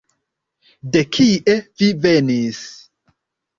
[0.95, 2.65] De kie vi venis?